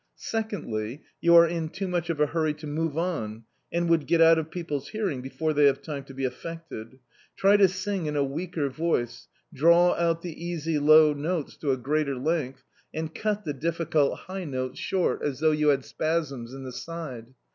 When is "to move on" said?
2.55-3.43